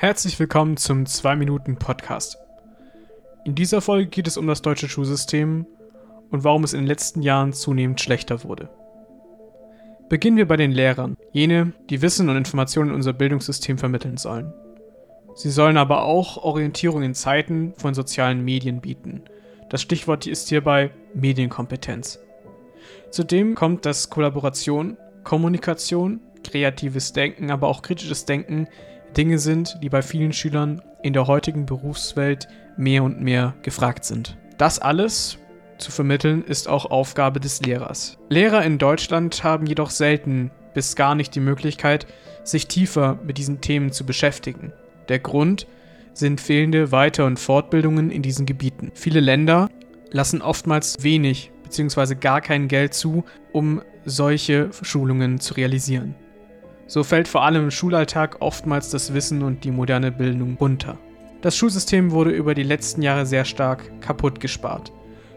Herzlich 0.00 0.38
willkommen 0.38 0.76
zum 0.76 1.06
2 1.06 1.34
Minuten 1.34 1.74
Podcast. 1.74 2.38
In 3.44 3.56
dieser 3.56 3.80
Folge 3.80 4.08
geht 4.08 4.28
es 4.28 4.36
um 4.36 4.46
das 4.46 4.62
deutsche 4.62 4.88
Schulsystem 4.88 5.66
und 6.30 6.44
warum 6.44 6.62
es 6.62 6.72
in 6.72 6.82
den 6.82 6.86
letzten 6.86 7.20
Jahren 7.20 7.52
zunehmend 7.52 8.00
schlechter 8.00 8.44
wurde. 8.44 8.70
Beginnen 10.08 10.36
wir 10.36 10.46
bei 10.46 10.56
den 10.56 10.70
Lehrern, 10.70 11.16
jene, 11.32 11.72
die 11.90 12.00
Wissen 12.00 12.28
und 12.28 12.36
Informationen 12.36 12.90
in 12.90 12.94
unser 12.94 13.12
Bildungssystem 13.12 13.76
vermitteln 13.76 14.18
sollen. 14.18 14.54
Sie 15.34 15.50
sollen 15.50 15.76
aber 15.76 16.04
auch 16.04 16.36
Orientierung 16.36 17.02
in 17.02 17.14
Zeiten 17.14 17.74
von 17.76 17.92
sozialen 17.92 18.44
Medien 18.44 18.80
bieten. 18.80 19.24
Das 19.68 19.82
Stichwort 19.82 20.28
ist 20.28 20.48
hierbei 20.48 20.92
Medienkompetenz. 21.12 22.20
Zudem 23.10 23.56
kommt, 23.56 23.84
dass 23.84 24.10
Kollaboration, 24.10 24.96
Kommunikation, 25.24 26.20
kreatives 26.44 27.12
Denken, 27.12 27.50
aber 27.50 27.66
auch 27.66 27.82
kritisches 27.82 28.26
Denken 28.26 28.68
Dinge 29.16 29.38
sind, 29.38 29.78
die 29.82 29.88
bei 29.88 30.02
vielen 30.02 30.32
Schülern 30.32 30.82
in 31.02 31.12
der 31.12 31.26
heutigen 31.26 31.66
Berufswelt 31.66 32.48
mehr 32.76 33.02
und 33.02 33.20
mehr 33.20 33.54
gefragt 33.62 34.04
sind. 34.04 34.36
Das 34.58 34.78
alles 34.78 35.38
zu 35.78 35.92
vermitteln 35.92 36.44
ist 36.44 36.68
auch 36.68 36.86
Aufgabe 36.86 37.40
des 37.40 37.62
Lehrers. 37.62 38.18
Lehrer 38.28 38.64
in 38.64 38.78
Deutschland 38.78 39.44
haben 39.44 39.66
jedoch 39.66 39.90
selten 39.90 40.50
bis 40.74 40.96
gar 40.96 41.14
nicht 41.14 41.34
die 41.34 41.40
Möglichkeit, 41.40 42.06
sich 42.44 42.66
tiefer 42.66 43.18
mit 43.24 43.38
diesen 43.38 43.60
Themen 43.60 43.92
zu 43.92 44.04
beschäftigen. 44.04 44.72
Der 45.08 45.18
Grund 45.18 45.66
sind 46.12 46.40
fehlende 46.40 46.90
Weiter- 46.90 47.26
und 47.26 47.38
Fortbildungen 47.38 48.10
in 48.10 48.22
diesen 48.22 48.46
Gebieten. 48.46 48.90
Viele 48.94 49.20
Länder 49.20 49.68
lassen 50.10 50.42
oftmals 50.42 50.96
wenig 51.02 51.52
bzw. 51.62 52.14
gar 52.16 52.40
kein 52.40 52.68
Geld 52.68 52.94
zu, 52.94 53.24
um 53.52 53.82
solche 54.04 54.70
Schulungen 54.82 55.38
zu 55.38 55.54
realisieren. 55.54 56.14
So 56.88 57.04
fällt 57.04 57.28
vor 57.28 57.44
allem 57.44 57.64
im 57.64 57.70
Schulalltag 57.70 58.38
oftmals 58.40 58.88
das 58.88 59.12
Wissen 59.12 59.42
und 59.42 59.62
die 59.62 59.70
moderne 59.70 60.10
Bildung 60.10 60.56
runter. 60.58 60.98
Das 61.42 61.54
Schulsystem 61.56 62.10
wurde 62.10 62.30
über 62.30 62.54
die 62.54 62.62
letzten 62.62 63.02
Jahre 63.02 63.26
sehr 63.26 63.44
stark 63.44 64.00
kaputt 64.00 64.40
gespart. 64.40 64.90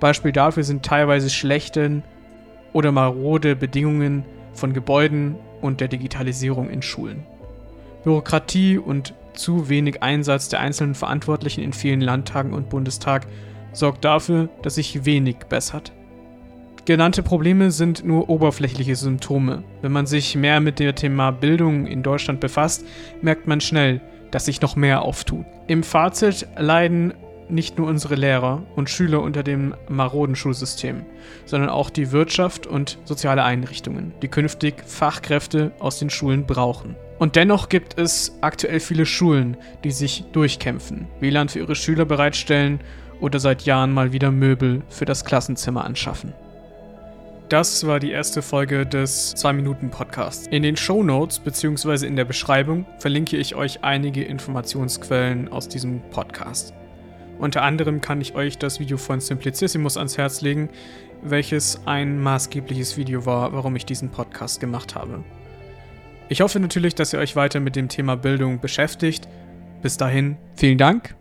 Beispiel 0.00 0.32
dafür 0.32 0.64
sind 0.64 0.84
teilweise 0.84 1.28
schlechte 1.28 2.02
oder 2.72 2.92
marode 2.92 3.54
Bedingungen 3.56 4.24
von 4.54 4.72
Gebäuden 4.72 5.36
und 5.60 5.80
der 5.80 5.88
Digitalisierung 5.88 6.70
in 6.70 6.82
Schulen. 6.82 7.24
Bürokratie 8.04 8.78
und 8.78 9.14
zu 9.34 9.68
wenig 9.68 10.02
Einsatz 10.02 10.48
der 10.48 10.60
einzelnen 10.60 10.94
Verantwortlichen 10.94 11.62
in 11.62 11.72
vielen 11.72 12.00
Landtagen 12.00 12.54
und 12.54 12.70
Bundestag 12.70 13.26
sorgt 13.72 14.04
dafür, 14.04 14.48
dass 14.62 14.76
sich 14.76 15.04
wenig 15.04 15.36
bessert. 15.48 15.92
Genannte 16.86 17.22
Probleme 17.22 17.70
sind 17.70 18.04
nur 18.04 18.28
oberflächliche 18.28 18.94
Symptome. 18.94 19.64
Wenn 19.80 19.92
man 19.92 20.04
sich 20.04 20.36
mehr 20.36 20.60
mit 20.60 20.78
dem 20.78 20.94
Thema 20.94 21.30
Bildung 21.30 21.86
in 21.86 22.02
Deutschland 22.02 22.40
befasst, 22.40 22.84
merkt 23.22 23.46
man 23.46 23.62
schnell, 23.62 24.02
dass 24.30 24.44
sich 24.44 24.60
noch 24.60 24.76
mehr 24.76 25.00
auftut. 25.00 25.46
Im 25.66 25.82
Fazit 25.82 26.46
leiden 26.58 27.14
nicht 27.48 27.78
nur 27.78 27.88
unsere 27.88 28.16
Lehrer 28.16 28.62
und 28.76 28.90
Schüler 28.90 29.22
unter 29.22 29.42
dem 29.42 29.74
maroden 29.88 30.36
Schulsystem, 30.36 31.06
sondern 31.46 31.70
auch 31.70 31.88
die 31.88 32.12
Wirtschaft 32.12 32.66
und 32.66 32.98
soziale 33.04 33.44
Einrichtungen, 33.44 34.12
die 34.20 34.28
künftig 34.28 34.74
Fachkräfte 34.84 35.72
aus 35.78 35.98
den 35.98 36.10
Schulen 36.10 36.44
brauchen. 36.44 36.96
Und 37.18 37.34
dennoch 37.36 37.70
gibt 37.70 37.98
es 37.98 38.36
aktuell 38.42 38.80
viele 38.80 39.06
Schulen, 39.06 39.56
die 39.84 39.90
sich 39.90 40.24
durchkämpfen, 40.32 41.06
WLAN 41.20 41.48
für 41.48 41.60
ihre 41.60 41.76
Schüler 41.76 42.04
bereitstellen 42.04 42.80
oder 43.20 43.38
seit 43.38 43.62
Jahren 43.62 43.92
mal 43.92 44.12
wieder 44.12 44.30
Möbel 44.30 44.82
für 44.90 45.06
das 45.06 45.24
Klassenzimmer 45.24 45.84
anschaffen. 45.86 46.34
Das 47.54 47.86
war 47.86 48.00
die 48.00 48.10
erste 48.10 48.42
Folge 48.42 48.84
des 48.84 49.36
2-Minuten-Podcasts. 49.36 50.48
In 50.48 50.64
den 50.64 50.76
Show 50.76 51.04
Notes 51.04 51.38
bzw. 51.38 52.04
in 52.04 52.16
der 52.16 52.24
Beschreibung 52.24 52.84
verlinke 52.98 53.36
ich 53.36 53.54
euch 53.54 53.84
einige 53.84 54.24
Informationsquellen 54.24 55.46
aus 55.46 55.68
diesem 55.68 56.00
Podcast. 56.10 56.74
Unter 57.38 57.62
anderem 57.62 58.00
kann 58.00 58.20
ich 58.20 58.34
euch 58.34 58.58
das 58.58 58.80
Video 58.80 58.96
von 58.96 59.20
Simplicissimus 59.20 59.96
ans 59.96 60.18
Herz 60.18 60.40
legen, 60.40 60.68
welches 61.22 61.80
ein 61.86 62.20
maßgebliches 62.20 62.96
Video 62.96 63.24
war, 63.24 63.52
warum 63.52 63.76
ich 63.76 63.86
diesen 63.86 64.10
Podcast 64.10 64.58
gemacht 64.58 64.96
habe. 64.96 65.22
Ich 66.28 66.40
hoffe 66.40 66.58
natürlich, 66.58 66.96
dass 66.96 67.12
ihr 67.12 67.20
euch 67.20 67.36
weiter 67.36 67.60
mit 67.60 67.76
dem 67.76 67.88
Thema 67.88 68.16
Bildung 68.16 68.58
beschäftigt. 68.58 69.28
Bis 69.80 69.96
dahin, 69.96 70.38
vielen 70.56 70.78
Dank 70.78 71.14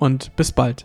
und 0.00 0.34
bis 0.34 0.50
bald. 0.50 0.84